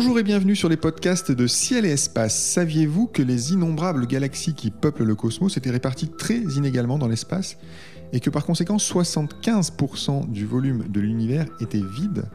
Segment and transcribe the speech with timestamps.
[0.00, 2.38] Bonjour et bienvenue sur les podcasts de Ciel et Espace.
[2.38, 7.58] Saviez-vous que les innombrables galaxies qui peuplent le cosmos étaient réparties très inégalement dans l'espace
[8.12, 12.26] et que par conséquent 75% du volume de l'univers était vide?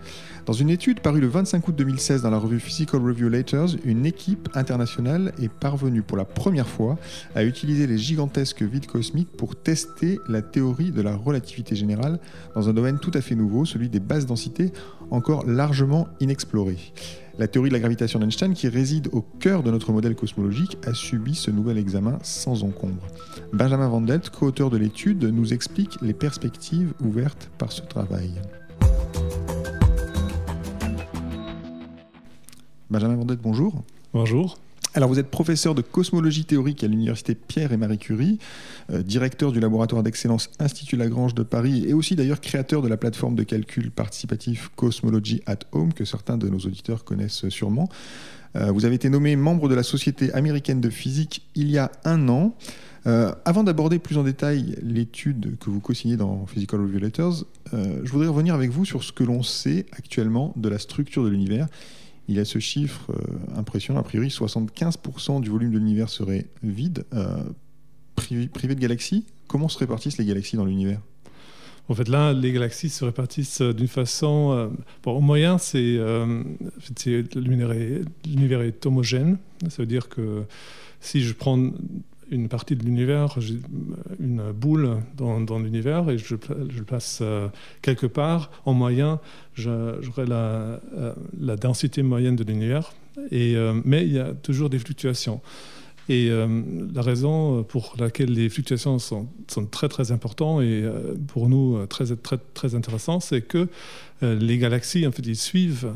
[0.46, 4.06] Dans une étude parue le 25 août 2016 dans la revue Physical Review Letters, une
[4.06, 6.98] équipe internationale est parvenue pour la première fois
[7.34, 12.20] à utiliser les gigantesques vides cosmiques pour tester la théorie de la relativité générale
[12.56, 14.74] dans un domaine tout à fait nouveau, celui des basses densités,
[15.12, 16.78] encore largement inexploré.
[17.40, 20.94] La théorie de la gravitation d'Einstein, qui réside au cœur de notre modèle cosmologique, a
[20.94, 23.02] subi ce nouvel examen sans encombre.
[23.52, 28.32] Benjamin Vandelt, co-auteur de l'étude, nous explique les perspectives ouvertes par ce travail.
[32.92, 33.82] Benjamin Vendette, bonjour.
[34.14, 34.60] Bonjour.
[34.96, 38.38] Alors vous êtes professeur de cosmologie théorique à l'université Pierre et Marie Curie,
[38.92, 42.96] euh, directeur du laboratoire d'excellence Institut Lagrange de Paris et aussi d'ailleurs créateur de la
[42.96, 47.90] plateforme de calcul participatif Cosmology at Home que certains de nos auditeurs connaissent sûrement.
[48.56, 51.92] Euh, vous avez été nommé membre de la Société américaine de physique il y a
[52.06, 52.56] un an.
[53.08, 58.12] Euh, avant d'aborder plus en détail l'étude que vous co-signez dans Physical Review Letters, je
[58.12, 61.68] voudrais revenir avec vous sur ce que l'on sait actuellement de la structure de l'univers
[62.28, 67.06] il a ce chiffre euh, impressionnant, a priori 75% du volume de l'univers serait vide,
[67.14, 67.44] euh,
[68.16, 69.26] privé, de galaxies.
[69.48, 71.02] Comment se répartissent les galaxies dans l'univers?
[71.90, 74.72] En fait, là, les galaxies se répartissent euh, d'une façon.
[75.04, 76.00] bon, au moyen, c'est
[77.36, 79.38] l'univers est, homogène.
[79.70, 80.44] Ça veut dire que
[81.02, 81.72] si je prends
[82.34, 83.38] une partie de l'univers,
[84.20, 86.36] une boule dans, l'univers et je,
[86.70, 87.48] je, place euh,
[87.82, 89.20] quelque part, en moyen,
[89.56, 92.94] j'aurai la, euh, la, densité moyenne de l'univers.
[93.32, 95.42] Euh, mais il y a toujours des fluctuations.
[96.10, 96.30] Et
[96.94, 100.84] la raison pour laquelle les fluctuations sont, sont très très importantes et
[101.28, 103.70] pour nous très très très intéressant, c'est que
[104.22, 105.94] les galaxies en fait ils suivent,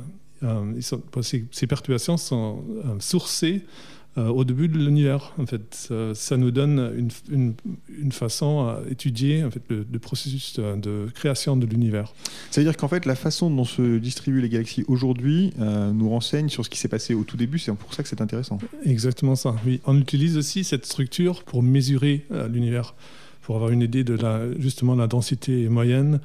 [1.52, 2.64] ces, perturbations sont
[3.00, 5.34] sourcées euh, au début de l'univers.
[5.38, 7.54] En fait, ça, nous donne une,
[8.02, 12.14] une, façon à étudier en fait, le, processus de, création de l'univers.
[12.52, 16.10] Ça veut dire qu'en fait, la façon dont se distribuent les galaxies aujourd'hui euh, nous
[16.10, 17.60] renseigne sur ce qui s'est passé au tout début.
[17.60, 18.58] C'est pour ça que c'est intéressant.
[18.86, 19.56] Exactement ça.
[19.66, 22.96] Oui, on utilise aussi cette structure pour mesurer euh, l'univers,
[23.42, 26.20] pour avoir une idée de la, justement la densité moyenne.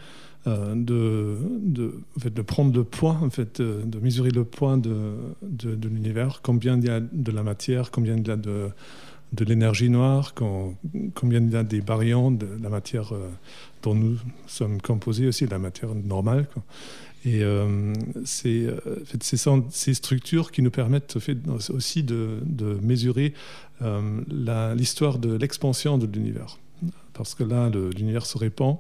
[0.47, 5.89] De, de, fait, de, prendre le poids, en fait, de, mesurer le poids de, de
[5.89, 8.71] l'univers, combien il y a de la matière, combien il y a de,
[9.33, 13.13] de l'énergie noire, combien il y a des baryons de la matière
[13.83, 16.47] dont nous sommes composés aussi, la matière normale.
[17.25, 17.95] Et euh,
[18.25, 18.67] c'est
[19.71, 21.39] ces structures qui nous permettent fait,
[21.71, 23.33] aussi de, de mesurer
[24.75, 26.59] l'histoire de l'expansion de l'univers.
[27.13, 28.79] Parce que là, l'univers se répand.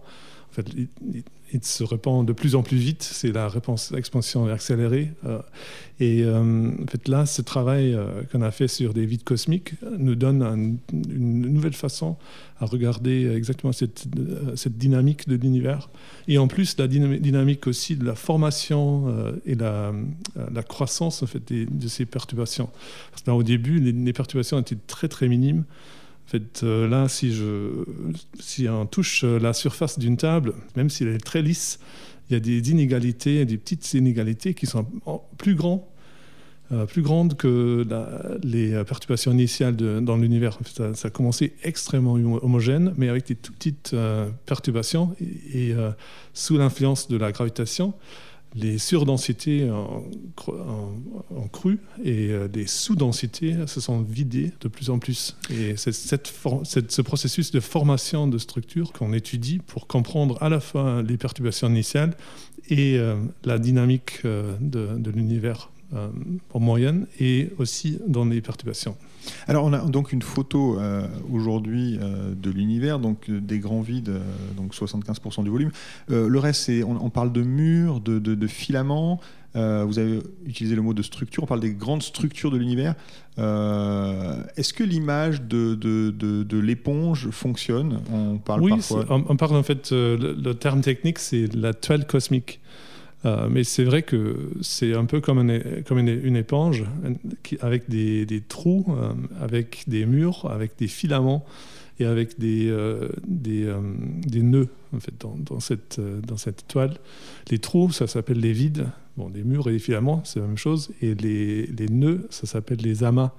[1.55, 5.13] Il se répand de plus en plus vite, c'est la réponse, expansion accélérée.
[5.27, 5.39] Euh,
[6.01, 9.75] et euh, en fait, là, ce travail euh, qu'on a fait sur des vides cosmiques
[9.99, 12.17] nous donne une nouvelle façon
[12.59, 14.09] à regarder exactement cette,
[14.79, 15.91] dynamique de l'univers.
[16.27, 19.15] Et en plus, la dynamique aussi de la formation
[19.45, 19.93] et la,
[20.67, 22.71] croissance en fait, de ces perturbations.
[23.11, 25.65] Parce que là, au début, les perturbations étaient très, très minimes.
[26.33, 27.85] Fait, euh, là, si, je,
[28.41, 31.79] si on touche euh, la surface d'une table, même si elle est très lisse,
[32.31, 34.87] il y a des inégalités, des petites inégalités qui sont
[35.37, 35.83] plus grandes
[36.73, 37.87] euh, plus grandes que
[38.43, 40.59] les perturbations initiales dans l'univers.
[40.75, 43.95] ça, a commencé extrêmement homogène, mais avec des toutes petites
[44.47, 45.75] perturbations et,
[46.33, 47.93] sous l'influence de la gravitation,
[48.55, 50.05] les surdensités ont,
[51.53, 55.37] cru et euh, les sous-densités se sont vidées de plus en plus.
[55.51, 61.03] Et c'est ce processus de formation de structures qu'on étudie pour comprendre à la fois
[61.03, 62.15] les perturbations initiales
[62.69, 65.71] et euh, la dynamique euh, de l'univers
[66.55, 68.97] en moyenne et aussi dans les perturbations.
[69.49, 73.81] Alors on a donc une photo euh, aujourd'hui euh, de l'univers, donc euh, des grands
[73.81, 74.13] vides,
[74.57, 75.71] donc 75% du volume.
[76.09, 79.21] le reste, c'est, on, parle de murs, de, filaments.
[79.55, 81.43] vous avez utilisé le mot de structure.
[81.43, 82.95] On parle des grandes structures de l'univers.
[83.39, 88.01] est-ce que l'image de, l'éponge fonctionne?
[88.13, 88.73] On parle oui,
[89.09, 89.91] on, parle en fait.
[89.93, 92.61] le terme technique, c'est la toile cosmique.
[93.25, 96.85] Euh, mais c'est vrai que c'est un peu comme, comme une, éponge
[97.43, 101.45] qui, avec des, des trous, euh, avec des murs, avec des filaments
[102.01, 103.73] et avec des, euh, des,
[104.27, 106.99] des, nœuds en fait, dans, dans, cette, dans cette toile.
[107.51, 108.89] Les trous, ça s'appelle les vides.
[109.17, 110.91] Bon, les murs et les filaments, c'est la même chose.
[111.01, 113.33] Et les, les nœuds, ça s'appelle les amas.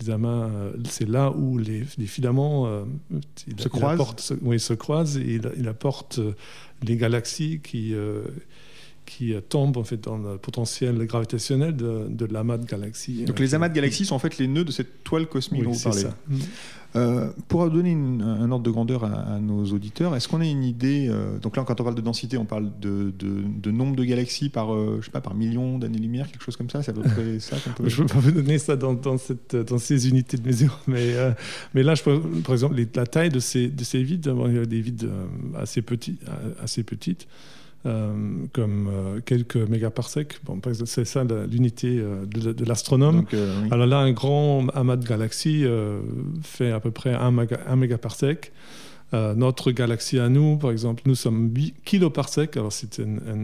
[0.00, 0.48] Les amas,
[0.88, 2.84] c'est là où les, les filaments
[3.58, 4.36] se, croisent.
[4.42, 6.20] oui, se croisent et il, il apporte
[6.82, 7.94] les galaxies qui
[9.08, 13.24] qui tombent en fait, dans le potentiel gravitationnel de, de l'amas de galaxies.
[13.24, 15.72] Donc les amas de galaxies sont en fait les nœuds de cette toile cosmique dont
[15.72, 16.02] vous parlez.
[16.02, 16.14] Ça.
[16.96, 21.08] Euh, pour donner un ordre de grandeur à, nos auditeurs, est-ce qu'on a une idée
[21.10, 24.48] euh, Donc là, quand on parle de densité, on parle de, de, nombre de galaxies
[24.48, 26.82] par, euh, je sais pas, par million d'années-lumière, quelque chose comme ça.
[26.82, 27.88] C'est à peu près ça qu'on peut.
[27.88, 30.80] Je ne peux pas vous donner ça dans, dans, cette, dans ces unités de mesure,
[30.86, 31.14] mais,
[31.74, 34.58] mais là, je peux, par exemple, la taille de ces, de ces vides, il y
[34.58, 35.10] a des vides
[35.56, 36.18] assez petits,
[36.62, 37.28] assez petites.
[37.86, 38.12] Euh,
[38.52, 40.40] comme euh, quelques mégaparsecs.
[40.44, 43.24] Bon, c'est ça l'unité euh, de, l'astronome.
[43.70, 45.64] Alors là, un grand amas de galaxies
[46.42, 47.30] fait à peu près un,
[47.76, 48.52] mégaparsec.
[49.12, 53.36] notre galaxie à nous, par exemple, nous sommes 8 kiloparsecs, alors c'est un,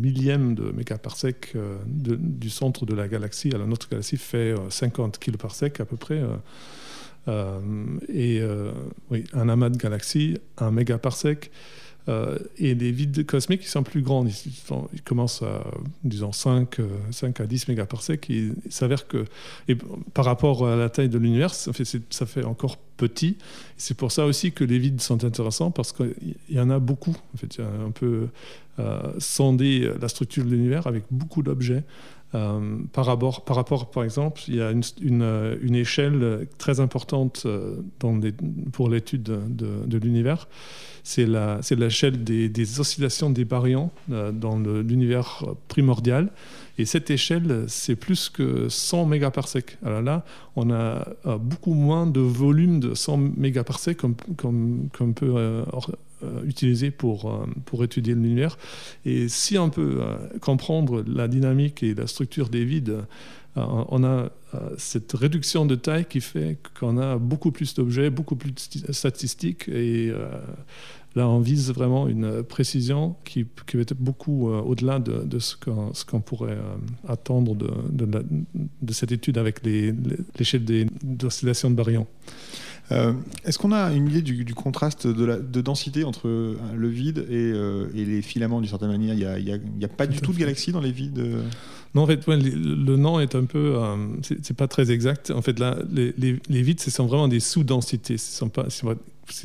[0.00, 1.54] millième de mégaparsec
[1.86, 3.50] du centre de la galaxie.
[3.54, 6.22] Alors notre galaxie fait 50 kiloparsecs à peu près.
[8.08, 8.42] et
[9.10, 11.50] oui, un amas de galaxies, un mégaparsec.
[12.10, 14.26] Euh, et des vides cosmiques qui sont plus grands.
[14.26, 15.64] Ils, commencent à,
[16.02, 16.76] disons, 5,
[17.10, 18.26] 5 euh, à 10 mégaparsecs.
[18.28, 19.24] Il s'avère que,
[20.12, 23.38] par rapport à la taille de l'univers, ça fait, encore petit.
[23.78, 26.14] C'est pour ça aussi que les vides sont intéressants parce qu'il
[26.50, 27.16] y en a beaucoup.
[27.34, 27.64] En fait, il
[28.80, 31.84] euh, sondé la structure de l'univers avec beaucoup d'objets.
[32.34, 33.44] Euh, par, rapport,
[33.90, 34.82] par exemple, il y a une,
[35.62, 37.46] une échelle très importante
[37.98, 40.48] pour l'étude de, de l'univers
[41.04, 46.30] c'est l'échelle des, oscillations des baryons euh, dans l'univers primordial.
[46.78, 49.76] Et cette échelle, c'est plus que 100 mégaparsecs.
[49.84, 50.24] Alors là,
[50.56, 55.62] on a euh, beaucoup moins de volume de 100 mégaparsecs qu'on comme, comme peut
[56.22, 58.58] euh, utiliser pour, pour étudier l'univers.
[59.04, 60.00] Et si on peut
[60.40, 62.98] comprendre la dynamique et la structure des vides,
[63.56, 64.30] on a
[64.78, 69.68] cette réduction de taille qui fait qu'on a beaucoup plus d'objets, beaucoup plus de statistiques
[69.68, 70.12] et
[71.16, 76.20] Là, on vise vraiment une précision qui, qui être beaucoup euh, au-delà de, ce qu'on
[76.20, 76.76] pourrait euh,
[77.08, 82.08] attendre de, de, cette étude avec l'échelle des d'oscillation de baryons.
[82.90, 83.12] Euh,
[83.44, 87.50] est-ce qu'on a une idée du, contraste de, la, de, densité entre le vide et,
[87.94, 89.14] et les filaments d'une certaine manière?
[89.14, 91.24] Il n'y a, a, pas du tout de galaxies dans les vides
[91.94, 93.78] non, en fait, le, nom est un peu,
[94.20, 95.30] c'est pas très exact.
[95.30, 98.18] En fait, là, les, les, vides, ce sont vraiment des sous-densités.
[98.18, 98.96] Ce ne sont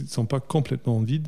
[0.07, 1.27] sont pas complètement vides.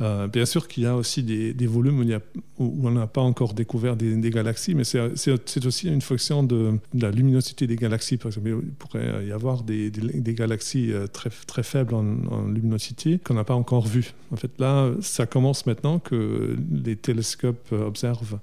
[0.00, 2.20] Euh, bien sûr qu'il y a aussi des, volumes
[2.58, 7.10] où, on n'a pas encore découvert des, galaxies, mais c'est aussi une fonction de, la
[7.10, 8.16] luminosité des galaxies.
[8.16, 9.90] Par exemple, il pourrait y avoir des,
[10.34, 14.12] galaxies euh, très, très faibles en, luminosité qu'on n'a pas encore vues.
[14.32, 18.38] En fait, là, ça commence maintenant que les télescopes observent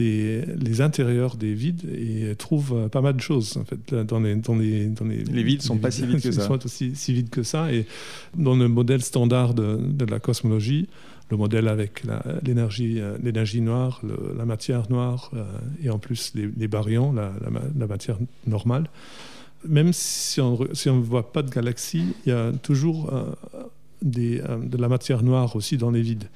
[0.00, 4.56] les intérieurs des vides et trouvent pas mal de choses en fait dans les dans
[4.56, 6.46] les dans les, les vides sont pas si vides que ça.
[6.46, 7.86] sont aussi si vides que ça et
[8.36, 10.88] dans le modèle standard de, de la cosmologie,
[11.30, 12.02] le modèle avec
[12.44, 14.00] l'énergie euh, l'énergie noire,
[14.36, 15.44] la matière noire euh,
[15.82, 17.32] et en plus les, baryons, la,
[17.78, 18.88] la, matière normale.
[19.66, 23.24] Même si on si on ne voit pas de galaxies, il y a toujours euh,
[24.02, 26.28] des, de la matière noire aussi dans les vides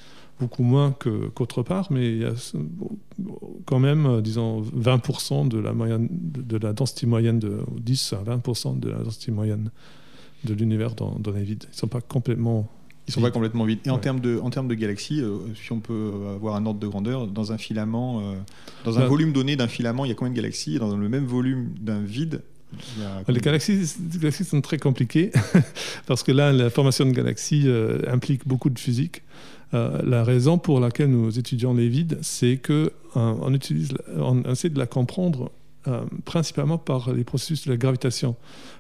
[0.44, 0.94] beaucoup moins
[1.35, 2.35] qu'autre part, mais il y a
[3.64, 8.37] quand même, euh, disons, 20% de la, moyenne, de la densité moyenne, de 10 à
[8.37, 9.70] 20% de la densité moyenne
[10.44, 11.65] de l'univers dans, dans, les vides.
[11.65, 12.69] Ils ne sont pas complètement
[13.06, 13.81] ils sont pas complètement vides.
[13.86, 16.81] Et en termes de, en termes de galaxies, euh, si on peut avoir un ordre
[16.81, 18.34] de grandeur, dans un filament, euh,
[18.84, 20.79] dans un bah, volume donné d'un filament, il y a combien de galaxies?
[20.79, 22.43] Dans le même volume d'un vide,
[23.29, 25.31] les galaxies, les galaxies, sont très compliquées
[26.06, 27.67] parce que là, la formation de galaxies
[28.08, 29.22] implique beaucoup de physique.
[29.75, 34.87] Euh, la raison pour laquelle nous étudions les vides, c'est qu'on euh, essaie de la
[34.87, 35.51] comprendre
[35.89, 38.37] euh, principalement par les processus de la gravitation.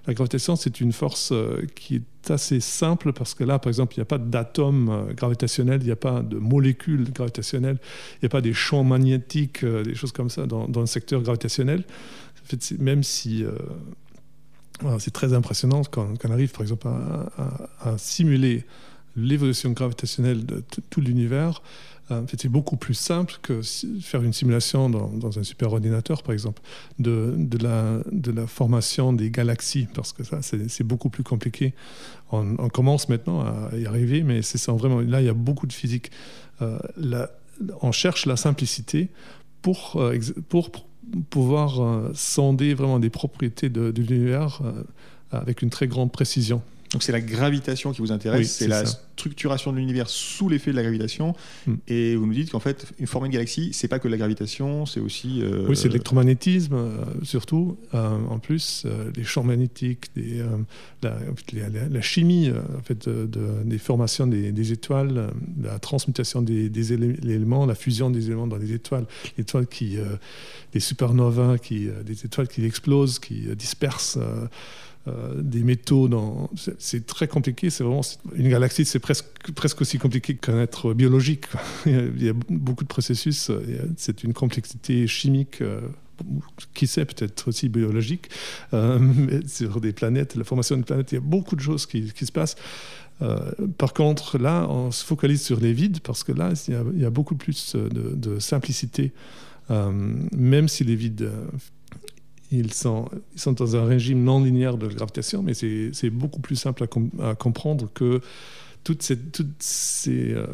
[0.06, 1.32] La gravitation, c'est une force
[1.74, 5.80] qui est assez simple parce que là, par exemple, il n'y a pas d'atomes gravitationnels,
[5.82, 7.78] il n'y a pas de molécules gravitationnelles,
[8.14, 11.84] il n'y a pas des champs magnétiques, des choses comme ça dans, le secteur gravitationnel.
[12.78, 13.44] Même si
[14.98, 18.64] c'est très impressionnant quand, on arrive, par exemple, à simuler
[19.16, 21.62] l'évolution gravitationnelle de tout l'univers,
[22.10, 23.62] euh, c'était beaucoup plus simple que
[24.00, 26.60] faire une simulation dans, un superordinateur, par exemple,
[26.98, 31.72] de, la, formation des galaxies, parce que ça, c'est beaucoup plus compliqué.
[32.30, 35.72] On, commence maintenant à y arriver, mais c'est vraiment là, il y a beaucoup de
[35.72, 36.10] physique.
[36.60, 36.78] Euh,
[37.80, 39.08] on cherche la simplicité
[39.62, 40.18] pour, euh,
[41.30, 44.60] pouvoir sonder vraiment des propriétés de l'univers
[45.30, 46.62] avec une très grande précision.
[46.94, 50.76] Donc c'est la gravitation qui vous intéresse, c'est la structuration de l'univers sous l'effet de
[50.76, 51.34] la gravitation.
[51.66, 51.74] Hmm.
[51.88, 54.86] Et vous nous dites qu'en fait, une former une galaxie, c'est pas que la gravitation,
[54.86, 55.42] c'est aussi.
[55.42, 57.76] Euh, oui, c'est l'électromagnétisme, euh, surtout.
[57.92, 58.86] en plus,
[59.16, 60.12] les champs magnétiques,
[61.02, 68.26] la, chimie en fait, des formations des, étoiles, la transmutation des, éléments, la fusion des
[68.26, 69.96] éléments dans les étoiles, les étoiles qui.
[70.72, 74.20] des supernovas, qui, des étoiles qui explosent, qui dispersent.
[75.06, 76.08] Euh, des métaux.
[76.08, 76.50] Dans...
[76.78, 77.68] C'est très compliqué.
[77.68, 78.00] C'est vraiment
[78.34, 81.44] une galaxie, c'est presque presque aussi compliqué qu'un être biologique.
[81.86, 83.50] Il y a beaucoup de processus.
[83.98, 85.60] C'est une complexité chimique.
[85.60, 85.80] Euh,
[86.74, 88.30] qui sait peut-être aussi biologique,
[88.72, 92.06] euh, sur des planètes, la formation d'une planète, il y a beaucoup de choses qui,
[92.08, 92.54] se passent.
[93.78, 97.10] par contre, là, on se focalise sur les vides parce que là, il y a,
[97.10, 99.12] beaucoup plus de simplicité,
[99.68, 101.28] même si les vides
[102.50, 103.08] ils sont,
[103.46, 106.86] dans un régime non linéaire de gravitation, mais c'est beaucoup plus simple
[107.20, 108.20] à, comprendre que
[108.84, 110.46] toutes ces, euh,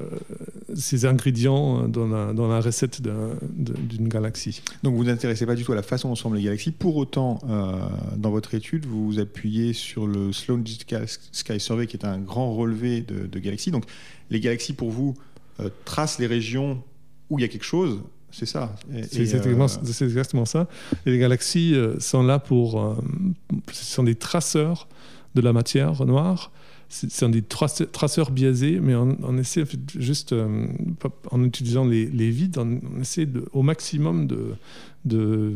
[1.02, 4.62] ingrédients dans la, dans recette d'une galaxie.
[4.84, 6.70] Donc vous vous intéressez pas du tout à la façon dont les galaxies.
[6.70, 7.74] Pour autant, euh,
[8.16, 12.54] dans votre étude, vous vous appuyez sur le Sloan Sky Survey, qui est un grand
[12.54, 13.72] relevé de, galaxies.
[13.72, 13.84] Donc
[14.30, 15.16] les galaxies, pour vous,
[15.58, 16.82] euh, tracent les régions
[17.30, 18.00] où il y a quelque chose
[18.32, 18.74] c'est ça.
[19.10, 20.68] C'est exactement, exactement, ça.
[21.06, 22.80] Et les galaxies euh, sont là pour.
[22.80, 22.94] Euh,
[23.72, 24.88] ce sont des traceurs
[25.34, 26.50] de la matière noire.
[26.88, 29.62] Ce sont des traceurs biaisés, mais on, essaie
[29.96, 30.66] juste, euh,
[31.30, 34.56] en utilisant les, vides, on, essaie de, au maximum de,
[35.04, 35.54] de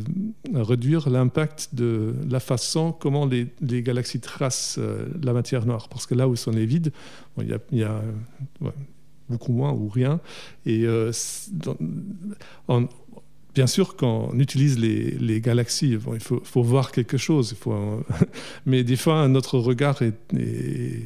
[0.54, 4.78] réduire l'impact de la façon comment les, galaxies tracent
[5.24, 5.88] la matière noire.
[5.88, 6.92] Parce que là où sont les vides,
[7.40, 8.00] il y a, y a
[9.28, 10.20] beaucoup moins ou rien.
[10.66, 11.12] Et euh,
[13.54, 17.50] bien sûr, quand on utilise les, galaxies, il faut, voir quelque chose.
[17.52, 18.04] Il faut,
[18.66, 21.00] mais des fois, notre regard est, euh,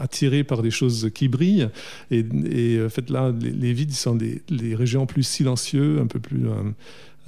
[0.00, 1.68] attiré par des choses qui brillent.
[2.10, 2.24] Et,
[2.84, 4.42] en fait, là, les, vides sont des,
[4.74, 6.46] régions plus silencieuses, un peu plus.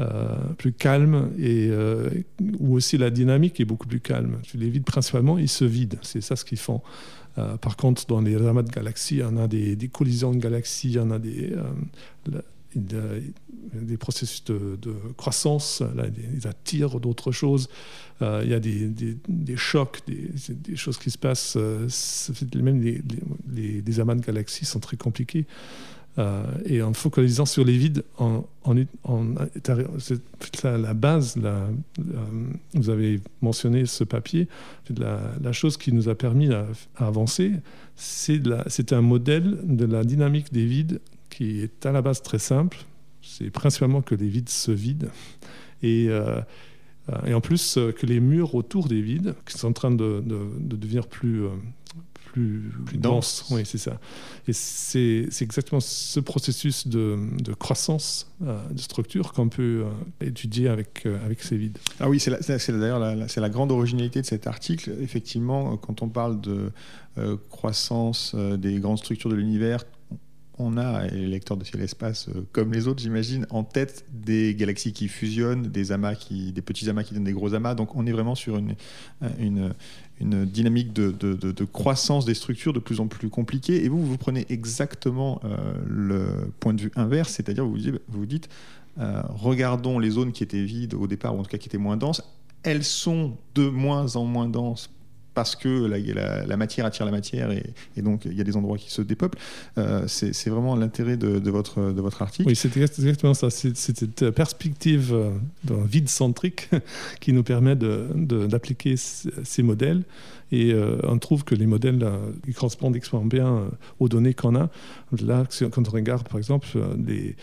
[0.01, 1.73] Euh, plus calmes et
[2.61, 4.39] où aussi la dynamique est beaucoup plus calme.
[4.55, 6.83] Les vides principalement, ils se vident, c'est ça ce qu'ils font.
[7.39, 11.11] Euh, par contre, dans les amas de galaxies, on a des, collisions de galaxies, on
[11.11, 11.53] a des,
[12.33, 13.21] euh,
[13.75, 14.79] des processus de,
[15.17, 15.83] croissance,
[16.37, 17.69] ils attirent d'autres choses.
[18.23, 18.89] Euh, il y a des,
[19.29, 21.57] des, chocs, des, choses qui se passent.
[21.57, 23.03] même les,
[23.51, 25.47] les, les, amas de galaxies sont très compliqués.
[26.19, 28.45] Euh, et en focalisant sur les vides, en,
[29.99, 31.39] c'est la base.
[32.75, 34.49] Vous avez mentionné ce papier.
[34.97, 37.53] La, chose qui nous a permis à, avancer,
[37.95, 42.79] c'est un modèle de la dynamique des vides qui est à la base très simple.
[43.23, 45.11] C'est principalement que les vides se vident.
[45.83, 46.41] Et, euh,
[47.33, 50.23] en plus que les murs autour des vides, qui sont en train de
[50.61, 51.45] devenir plus,
[52.39, 53.45] euh, plus, dense.
[53.51, 53.99] Oui, c'est ça.
[54.49, 57.19] Et c'est exactement ce processus de,
[57.59, 61.79] croissance euh, de structure qu'on peut euh, étudier avec, euh, avec ces vides.
[62.01, 64.95] Ah oui, c'est d'ailleurs la, la, grande originalité de cet article.
[65.03, 66.73] Effectivement, quand on parle de
[67.51, 69.83] croissance des grandes structures de l'univers,
[70.59, 74.55] on a, et les lecteurs de ciel espace, comme les autres, j'imagine, en tête des
[74.55, 77.75] galaxies qui fusionnent, des amas qui, des petits amas qui donnent des gros amas.
[77.75, 78.75] Donc, on est vraiment sur une,
[79.41, 79.75] une,
[80.21, 83.85] une dynamique de, croissance des structures de plus en plus compliquée.
[83.85, 85.57] Et vous, vous prenez exactement euh,
[85.87, 88.49] le point de vue inverse, c'est-à-dire vous vous dites,
[88.99, 91.79] euh, regardons les zones qui étaient vides au départ, ou en tout cas qui étaient
[91.79, 92.23] moins denses,
[92.63, 94.91] elles sont de moins en moins denses
[95.39, 95.69] parce que
[96.49, 99.39] la, matière attire la matière et, donc il y a des endroits qui se dépeuplent.
[99.79, 101.79] Euh, c'est vraiment l'intérêt de, votre,
[102.21, 102.49] article.
[102.49, 103.49] Oui, c'est exactement ça.
[103.49, 105.31] C'est cette perspective euh,
[105.85, 106.71] vide-centrique
[107.21, 110.03] qui nous permet d'appliquer ces modèles.
[110.51, 112.05] Et euh, on trouve que les modèles
[112.49, 114.71] ils correspondent extrêmement bien aux données qu'on a.
[115.23, 116.67] Là, quand on regarde par exemple
[117.07, 117.37] les,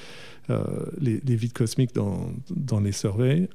[1.00, 3.48] les, vides cosmiques dans, dans les surveys,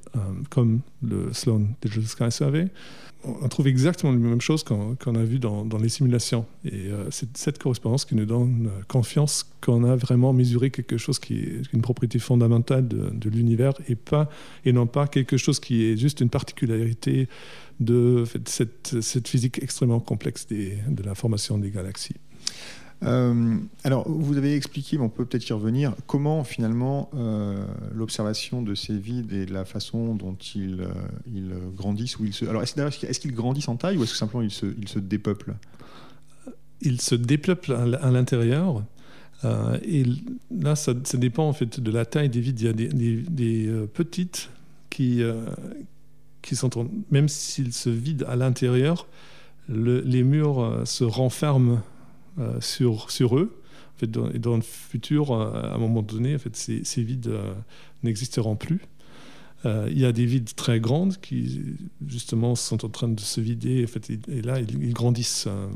[0.49, 2.69] comme le Sloan Digital Sky Survey,
[3.23, 6.45] on trouve exactement la même chose qu'on a vu dans, les simulations.
[6.65, 11.19] Et euh, c'est cette correspondance qui nous donne confiance qu'on a vraiment mesuré quelque chose
[11.19, 13.97] qui est une propriété fondamentale de, l'univers et,
[14.65, 17.27] et non pas quelque chose qui est juste une particularité
[17.79, 22.15] de cette, physique extrêmement complexe de la formation des galaxies.
[23.03, 28.61] Euh, alors, vous avez expliqué, mais on peut peut-être y revenir, comment finalement euh, l'observation
[28.61, 30.93] de ces vides et la façon dont ils, euh,
[31.33, 32.45] ils grandissent, ou ils se...
[32.45, 35.55] Alors, est-ce, qu'ils grandissent en taille ou est-ce que simplement ils se, ils se dépeuplent?
[36.81, 38.83] Ils se dépeuplent à l'intérieur.
[39.83, 40.03] et
[40.51, 42.59] là, ça, dépend en fait de la taille des vides.
[42.59, 44.49] Il y a des, petites
[44.89, 45.21] qui,
[46.41, 49.05] qui sont, même s'ils se vident à l'intérieur,
[49.69, 51.83] les murs se renferment
[52.59, 53.57] sur, sur eux.
[54.07, 57.31] Dans, et dans le futur, à un moment donné, ces, vides
[58.03, 58.81] n'existeront plus.
[59.65, 63.39] Euh, il y a des vides très grandes qui, justement, sont en train de se
[63.41, 63.85] vider.
[64.27, 65.67] Et là, ils, grandissent euh,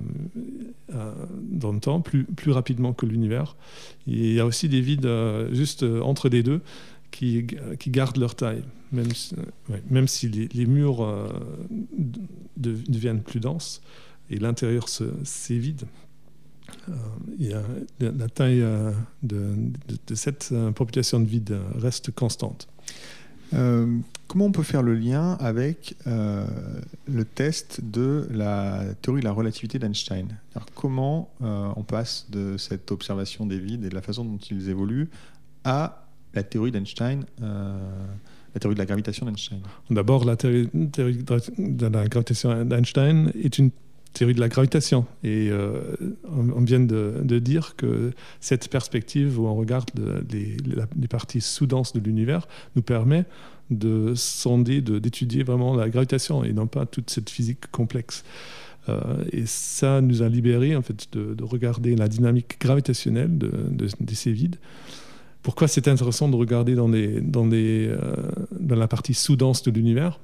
[0.94, 3.56] euh, dans le temps plus, rapidement que l'univers.
[4.08, 5.10] Il y a aussi des vides
[5.52, 6.62] juste entre les deux
[7.12, 7.46] qui,
[7.88, 9.36] gardent leur taille, même si,
[9.90, 11.06] même si les, murs
[12.58, 13.82] deviennent plus denses
[14.30, 15.84] et l'intérieur s'est vide.
[17.38, 17.62] Il y a,
[18.00, 18.65] la taille
[19.24, 19.56] de,
[20.08, 22.68] de, cette population de vide reste constante.
[23.54, 26.46] Euh, comment on peut faire le lien avec euh,
[27.08, 30.27] le test de la théorie de la relativité d'Einstein?
[30.74, 34.70] Comment euh, on passe de cette observation des vides et de la façon dont ils
[34.70, 35.10] évoluent
[35.63, 39.60] à la théorie d'Einstein la théorie de la gravitation d'Einstein?
[39.89, 43.72] D'abord, la théorie, de la gravitation d'Einstein est une
[44.15, 45.05] théorie de la gravitation.
[45.24, 45.51] Et
[46.24, 49.89] on, vient de, dire que cette perspective où on regarde
[50.31, 53.25] les, parties sous-denses de l'univers nous permet
[53.69, 58.24] de sonder, d'étudier vraiment la gravitation et non pas toute cette physique complexe.
[58.89, 64.31] Euh, et ça nous a libéré en fait de, regarder la dynamique gravitationnelle de, ces
[64.31, 64.57] vides.
[65.41, 67.98] Pourquoi c'est intéressant de regarder dans, les, dans, les, euh,
[68.60, 70.19] dans la partie sous-dense de l'univers?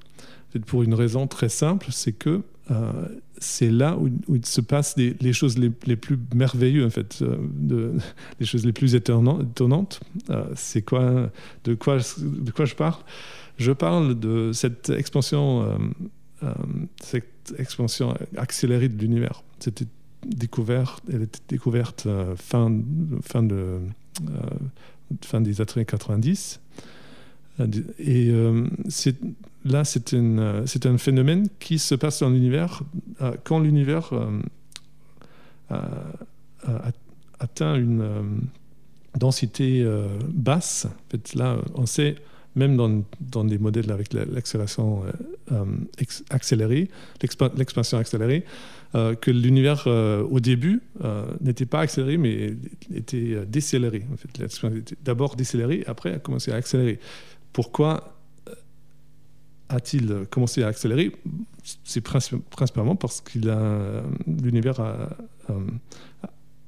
[0.66, 2.42] Pour une raison très simple, c'est que euh,
[3.38, 7.94] c'est là où, il se passe les, choses les, plus merveilleuses, en fait, de,
[8.40, 10.00] les choses les plus étonnantes.
[10.56, 11.32] c'est quoi,
[11.64, 13.02] de quoi, de quoi je parle?
[13.58, 15.78] Je parle de cette expansion,
[17.02, 19.44] cette expansion accélérée de l'univers.
[19.60, 19.86] C'était
[20.26, 22.72] découverte, elle était découverte fin,
[23.24, 23.80] fin, de,
[25.22, 26.60] fin des années 90.
[28.00, 28.32] Et
[28.88, 29.16] c'est
[29.66, 32.82] là, c'est un phénomène qui se passe dans l'univers
[33.22, 35.78] euh, quand l'univers euh,
[37.40, 38.22] atteint une euh,
[39.18, 39.86] densité
[40.30, 40.86] basse.
[40.86, 42.16] En fait, là, on sait,
[42.56, 45.04] même dans, dans des modèles avec l'accélération
[46.30, 46.90] accélérée,
[47.58, 48.46] l'expansion accélérée,
[48.94, 50.82] que l'univers au début
[51.42, 52.56] n'était pas accéléré, mais
[52.96, 54.06] était décéléré.
[54.14, 56.98] En fait, d'abord décéléré, après a commencé à accélérer.
[57.52, 58.21] Pourquoi
[59.72, 61.12] a-t-il commencé à accélérer
[61.84, 63.40] C'est principalement parce que
[64.28, 65.10] l'univers a,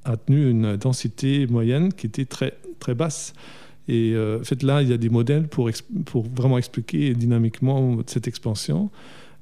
[0.04, 3.34] a, tenu une densité moyenne qui était très, très basse.
[3.88, 5.70] Et euh, en fait, là, il y a des modèles pour,
[6.06, 8.90] pour vraiment expliquer dynamiquement cette expansion.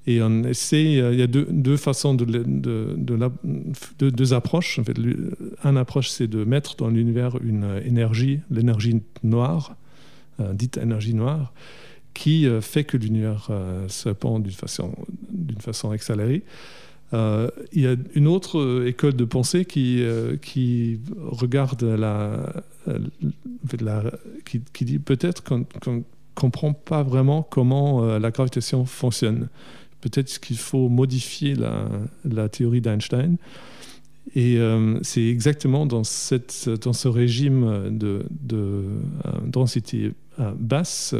[0.07, 4.81] Et on essaie, il y a deux, deux façons de, de, de, deux approches.
[4.81, 9.77] En fait, une approche, c'est de mettre dans l'univers une énergie, l'énergie noire,
[10.41, 11.53] euh, dite énergie noire,
[12.15, 14.95] qui euh, fait que l'univers euh, se pend d'une façon,
[15.31, 16.43] d'une façon accélérée.
[17.15, 20.03] Euh, il y a une autre école de pensée qui,
[20.41, 22.65] qui regarde la,
[24.47, 26.03] qui, dit peut-être qu'on ne
[26.35, 29.49] comprend pas vraiment comment la gravitation fonctionne.
[30.01, 31.87] Peut-être qu'il faut modifier la,
[32.25, 33.37] la théorie d'Einstein.
[34.35, 34.59] Et
[35.03, 38.85] c'est exactement dans, cette, dans ce régime de, de
[39.45, 41.15] densité basse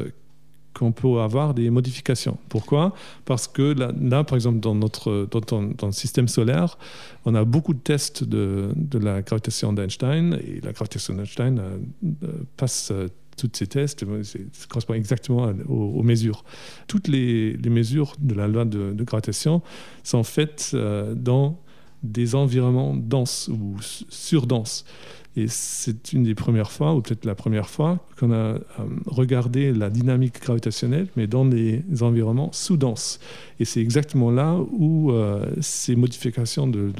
[0.75, 2.39] qu'on peut avoir des modifications.
[2.49, 2.95] Pourquoi?
[3.25, 6.79] Parce que là, par exemple, dans, notre, dans, le système solaire,
[7.25, 11.79] on a beaucoup de tests de, de la gravitation d'Einstein, et la gravitation d'Einstein euh,
[12.25, 16.45] euh, passe euh, tous ces tests, ça correspond exactement aux, mesures.
[16.87, 19.63] Toutes les, mesures de la loi de, de gravitation
[20.05, 20.77] sont faites
[21.17, 21.59] dans
[22.03, 24.85] des environnements denses ou surdenses.
[25.35, 28.61] Et c'est une des premières fois, ou peut-être la première fois, qu'on a euh,
[29.07, 33.19] regardé la dynamique gravitationnelle, mais dans des environnements sous-denses.
[33.59, 36.93] Et c'est exactement là où euh, ces modifications de,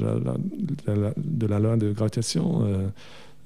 [0.87, 2.87] la, loi de gravitation euh,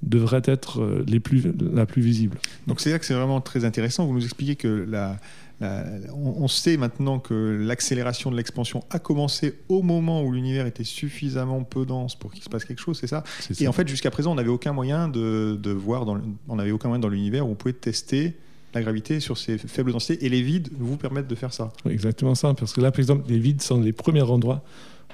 [0.03, 2.37] devraient être les plus, la plus visible.
[2.67, 4.05] Donc c'est là que c'est vraiment très intéressant.
[4.05, 5.17] Vous nous expliquez que la,
[5.61, 11.63] on, sait maintenant que l'accélération de l'expansion a commencé au moment où l'univers était suffisamment
[11.63, 13.23] peu dense pour qu'il se passe quelque chose, c'est ça
[13.59, 16.89] Et en fait, jusqu'à présent, on n'avait aucun moyen de, voir, dans, on n'avait aucun
[16.89, 18.35] moyen dans l'univers où on pouvait tester
[18.73, 21.71] la gravité sur ces faibles densités et les vides vous permettent de faire ça.
[21.89, 24.63] exactement ça, parce que là, par exemple, les vides sont les premiers endroits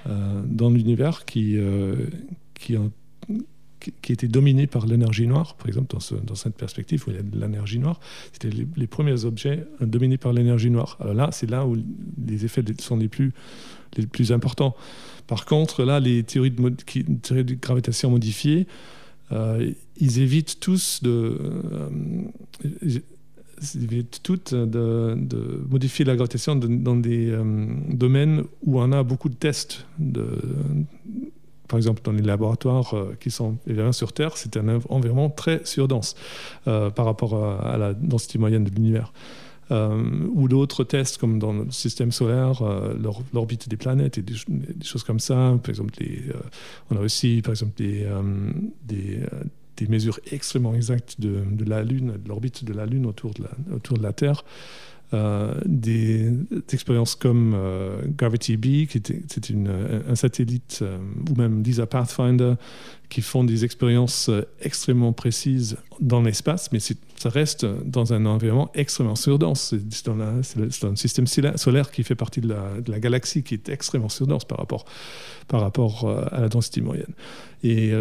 [0.08, 2.08] euh, dans l'univers qui, euh,
[2.56, 2.92] qui ont
[4.02, 7.24] qui était dominé par l'énergie noire, par exemple, dans, cette perspective où il y a
[7.24, 8.00] de l'énergie noire,
[8.32, 10.98] c'était les, premiers objets dominés par l'énergie noire.
[11.00, 11.78] Alors là, c'est là où
[12.28, 13.34] les effets sont les plus,
[13.98, 14.76] les plus importants.
[15.28, 18.68] Par contre, là, les théories de, gravitation modifiées,
[19.32, 21.38] euh, ils évitent tous de.
[22.66, 22.72] Euh,
[24.24, 29.86] toutes de, modifier la gravitation dans des euh, domaines où on a beaucoup de tests
[30.00, 30.26] de,
[31.74, 36.14] par exemple, dans les laboratoires qui sont évidemment sur Terre, c'est un environnement très surdense
[36.66, 37.34] par rapport
[37.66, 39.12] à, la densité moyenne de l'univers.
[39.72, 42.62] ou d'autres tests comme dans le système solaire,
[43.34, 44.36] l'orbite des planètes et des,
[44.84, 45.58] choses comme ça.
[45.64, 45.96] Par exemple,
[46.92, 48.06] on a aussi par exemple des,
[49.90, 54.44] mesures extrêmement exactes de, la Lune, de l'orbite de la Lune autour de la Terre.
[55.14, 56.32] Euh, des,
[56.72, 59.70] expériences comme euh, Gravity B, qui est une,
[60.10, 60.98] un satellite, euh,
[61.30, 62.56] ou même LISA Pathfinder,
[63.10, 66.96] qui font des expériences extrêmement précises dans l'espace, mais ça
[67.30, 69.76] reste dans un environnement extrêmement surdense.
[69.92, 72.56] C'est dans, un système solaire qui fait partie de
[72.88, 74.86] la, galaxie, qui est extrêmement surdense par rapport,
[75.48, 77.14] par rapport à la densité moyenne.
[77.62, 77.92] Et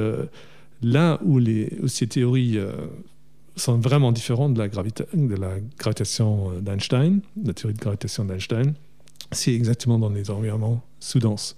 [0.80, 2.58] là où, les, ces théories
[3.56, 8.74] sont vraiment différents de la, de la gravitation euh, d'Einstein, la théorie de gravitation d'Einstein.
[9.30, 11.56] C'est exactement dans les environnements sous-denses.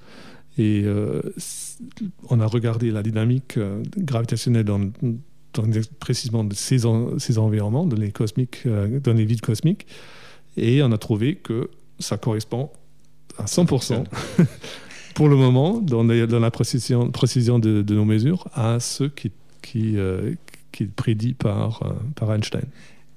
[0.59, 1.21] Et euh,
[2.31, 4.91] on a regardé la dynamique euh, gravitationnelle dans,
[5.99, 6.81] précisément de ces,
[7.19, 9.87] ces, environnements, dans les, cosmiques, dans les vides cosmiques,
[10.57, 12.71] et on a trouvé que ça correspond
[13.39, 14.05] à 100%
[15.15, 19.31] pour le moment, dans, dans la précision, précision de, de, nos mesures, à ce qui,
[19.63, 19.97] qui,
[20.75, 22.65] qui est prédit par, euh, par Einstein.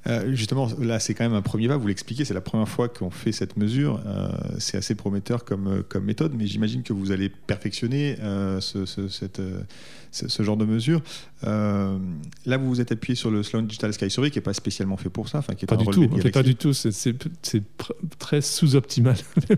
[0.05, 1.75] Euh, justement, là, c'est quand même un premier pas.
[1.75, 4.01] Vous l'expliquez, c'est la première fois qu'on fait cette mesure.
[4.05, 8.15] Euh, c'est assez prometteur comme, comme méthode, mais j'imagine que vous allez perfectionner
[8.61, 9.41] ce, cette,
[10.11, 11.01] ce, genre de mesure.
[11.41, 14.95] là, vous vous êtes appuyé sur le Sloan Digital Sky Survey, qui n'est pas spécialement
[14.95, 15.41] fait pour ça.
[15.57, 16.71] Qui est pas, du tout, en fait, pas du tout.
[16.71, 17.15] C'est
[18.17, 19.17] très sous-optimal.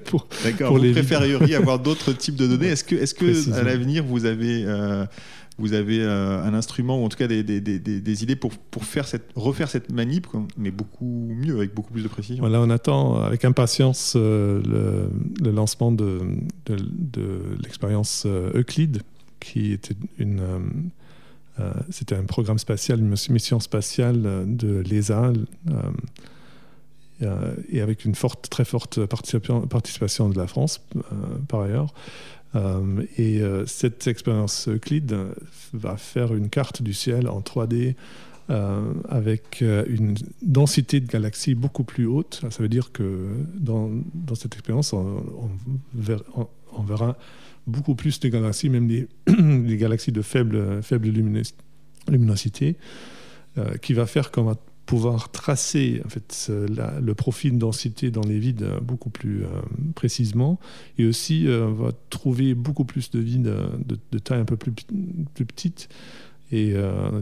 [0.43, 0.73] D'accord.
[0.73, 2.69] Vous préféreriez avoir d'autres types de données.
[2.69, 4.65] Est-ce que, est que à l'avenir, vous avez
[5.59, 9.91] vous avez euh, un instrument ou en tout cas des, idées pour, faire refaire cette
[9.91, 12.41] manip, mais beaucoup mieux, avec beaucoup plus de précision.
[12.41, 15.09] Voilà, on attend avec impatience euh,
[15.41, 16.21] le, lancement de,
[17.61, 19.01] l'expérience euh, Euclide,
[19.39, 19.95] qui était
[22.15, 25.33] un programme spatial, une mission spatiale de l'ESA,
[27.69, 28.13] et avec une
[28.49, 30.81] très forte participation de la France,
[31.47, 31.93] par ailleurs.
[32.55, 35.15] Euh, et euh, cette expérience Euclide
[35.73, 37.95] va faire une carte du ciel en 3D
[38.49, 42.41] euh, avec une densité de galaxies beaucoup plus haute.
[42.49, 45.23] Ça veut dire que dans, dans cette expérience, on,
[45.95, 47.17] on, verra,
[47.67, 51.09] beaucoup plus de galaxies, même les, les galaxies de faible, faible
[52.07, 52.75] luminosité,
[53.81, 54.55] qui va faire qu'on va
[54.89, 59.49] pouvoir tracer en fait, le profil de densité dans les vides beaucoup plus euh,
[59.93, 60.59] précisément.
[60.97, 64.57] Et aussi euh, on va trouver beaucoup plus de vides de, de taille un peu
[64.57, 64.73] plus,
[65.35, 65.89] plus petite
[66.51, 67.21] et euh,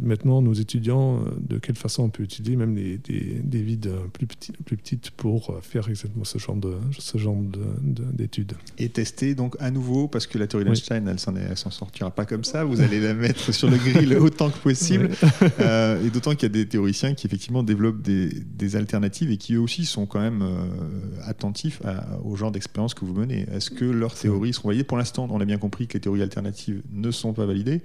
[0.00, 4.26] maintenant, nous étudions euh, de quelle façon on peut utiliser même des, des, vides plus,
[4.26, 7.36] petites, plus petites pour euh, faire exactement ce genre, de, ce genre
[7.82, 8.54] d'études.
[8.78, 12.44] Et tester donc à nouveau, parce que la théorie d'Einstein, elle s'en sortira pas comme
[12.44, 15.10] ça, vous allez la mettre sur le grill autant que possible.
[15.60, 19.54] et d'autant qu'il y a des théoriciens qui effectivement développent des, des alternatives et qui
[19.54, 20.42] eux aussi sont quand même
[21.24, 21.82] attentifs
[22.24, 23.46] au genre d'expérience que vous menez.
[23.52, 24.84] Est-ce que leurs théories seront validées?
[24.84, 27.82] Pour l'instant, on a bien compris que les théories alternatives ne sont pas validées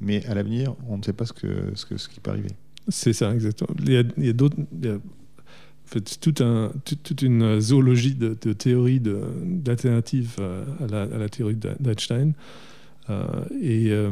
[0.00, 2.50] mais à l'avenir, on ne sait pas ce, que, ce, qui peut arriver.
[2.88, 3.74] C'est ça, exactement.
[3.80, 4.56] Il y a, d'autres.
[4.58, 12.34] En fait, toute une zoologie de, théories d'alternatives à la, à la, théorie d'Einstein.
[13.08, 13.24] Euh,
[13.62, 14.10] et euh,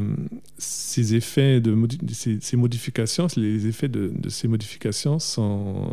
[0.57, 1.77] ces effets de
[2.41, 5.91] ces, modifications, les effets de, ces modifications sont,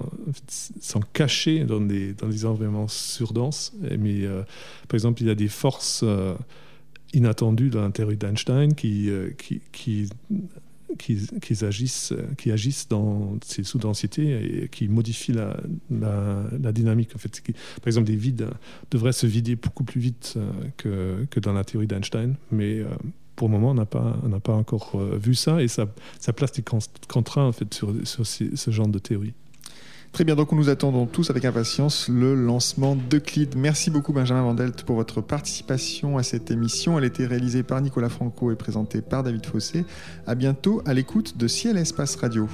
[0.47, 3.73] sont cachés dans des, dans des environnements surdenses.
[3.99, 4.43] Mais euh,
[4.87, 6.05] par exemple, il y a des forces
[7.13, 10.09] inattendu dans la théorie d'Einstein qui, euh, qui, qui,
[10.97, 15.57] qui, agissent, qui agissent dans ces sous-densités et qui modifient la,
[15.89, 17.15] la, dynamique.
[17.15, 17.41] En fait,
[17.79, 18.47] par exemple, des vides
[18.89, 22.87] devraient se vider beaucoup plus vite euh, que, que dans la théorie d'Einstein, mais euh,
[23.35, 25.87] pour le moment, on n'a pas, pas encore vu ça et ça,
[26.19, 29.33] ça place des contraintes en fait, sur, sur ce genre de théorie.
[30.11, 33.55] Très bien, donc nous attendons tous avec impatience le lancement d'Euclide.
[33.55, 36.97] Merci beaucoup Benjamin Vandelt pour votre participation à cette émission.
[36.97, 39.85] Elle a été réalisée par Nicolas Franco et présentée par David Fossé.
[40.27, 42.49] À bientôt à l'écoute de Ciel Espace Radio.